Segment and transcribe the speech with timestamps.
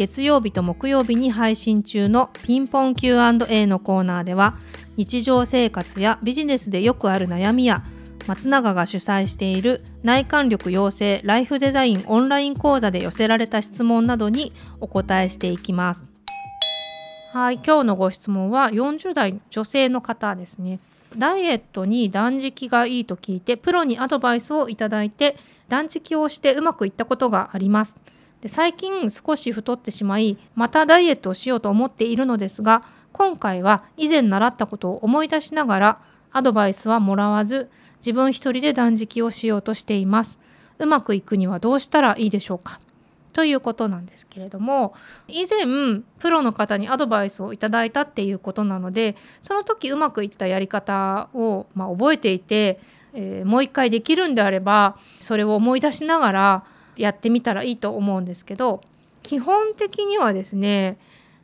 [0.00, 4.56] 月曜日と木曜日に配信中のピンポン Q&A のコーナーでは
[4.96, 7.84] 日常生活やビジネスでよくある悩みや
[8.26, 16.06] 松永が主催している内観力養成ライフデザインオンライン講座で寄せられた質問などにお答えしていきます。
[17.32, 20.78] はい、今日のご質問は40代女性の方ですね。
[21.18, 25.36] ダイエットに断食がいいと聞いてプロにアドバイスをいただいて
[25.68, 27.94] 断食をしてうまくいったことがあります。
[28.42, 35.98] で最近少し太ってしまいまたダイエットをしようと思っているのですが今回は以前習ったことを思い出しながら
[36.32, 40.38] アドバイスはもらわず自分一人で断食をしようとしています。
[40.78, 42.80] うまくいくにはどうしたらいいでしょうか
[43.32, 44.94] ということなんですけれども
[45.28, 52.80] 以前プロの方にアドバイスをいただいたっていうことなのでその時うまくいったやり方を、まあ、覚えていて、
[53.12, 56.64] えー、もう一回できるんであればそれを思い出しながら
[56.96, 58.80] やってみたらいいと思うんですけど
[59.22, 60.98] 基本的にはですね、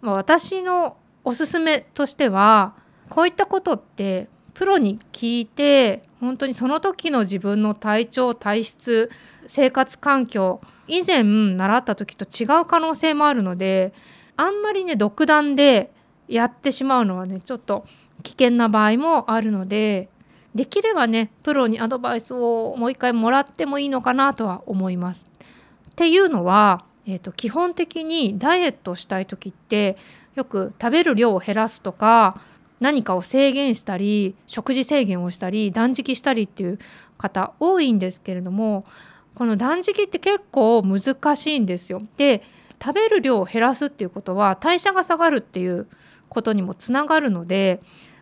[0.00, 2.74] ま、私のおすすめとしては
[3.08, 9.10] こういったことってプロに聞いて本当にその時の自分の体調体質
[9.46, 13.92] 生活環境以前習った時と違う可能性もあるので
[14.36, 15.92] あんまりね独断で
[16.28, 17.86] やってしまうのはねちょっと
[18.22, 20.08] 危険な場合もあるので
[20.54, 25.26] できればねプロにアドバイスをもう一回もらってもいいのかなとは思います。
[25.90, 29.96] っていうのは、えーと、基本的にダイエットしたい時って
[30.36, 32.40] よく食べる量を減らすとか
[32.80, 36.78] 何かを制限したり食事制限をしたり断食したりっていう
[37.16, 38.84] 方多いんですけれども
[39.34, 42.02] この断食って結構難しいんですよ。
[42.16, 42.42] で
[42.80, 45.88] 食べる量を減らすっていうことは代謝が下がるっていう
[46.28, 47.80] ことにもつながるので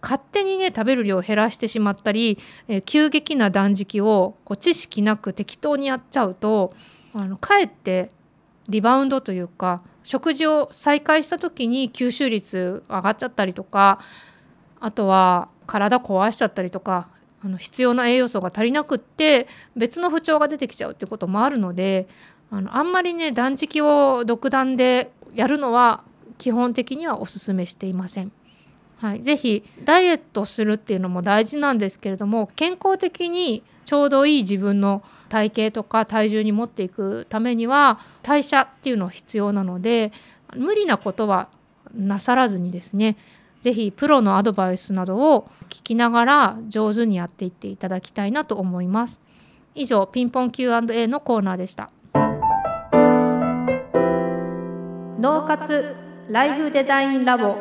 [0.00, 2.38] 勝手にね食べる量を減らしてしまったり、
[2.68, 6.72] えー、急激な断食をこう知識なく適当にやっちゃうと
[7.14, 8.10] あのかえって
[8.68, 13.98] リバウンドというか食事を再開した時に吸収率上がっちゃったりとか
[14.80, 17.08] あとは体壊しちゃったりとか
[17.44, 22.08] あの必要な栄養素が足りなくって別の不調が出てきちゃうっていうこともあるので
[22.50, 26.02] あのあんまりね断食を独断でやるのは
[26.38, 28.32] 基本的にはおすすめしていません。
[29.00, 40.12] はい、ぜひダイエットするっていうのも大事なんですけれども健康的にちょうどいい自分の体型とか体重に持っていくためには代謝っていうの必要なので
[40.56, 41.48] 無理なことは
[41.94, 43.16] なさらずにですね
[43.62, 49.20] 是非プロのアドバイスなどを聞きながら上手にやっていっていただきたいなと思います。
[49.74, 51.90] 以上ピンポン Q&A のコーナーでした。
[55.20, 55.94] 脳活
[56.30, 57.58] ライフデザインラボ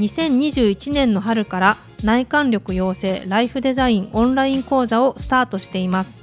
[0.00, 6.14] 2021年の春から内観力養成ライフデザインオンライン講座をスタートしています。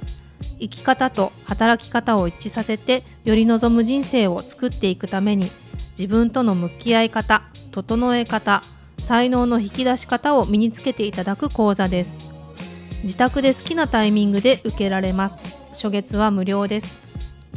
[0.58, 5.52] 生き方と働き方を一致させてより望む人生を作っていくために
[5.96, 8.64] 自分との向き合い方整え方
[8.98, 12.12] 才能の引き出し方を身につけていただく講座です。
[13.04, 15.36] 自宅で好きなタイミングで受けられます。
[15.68, 17.07] 初月は無料です。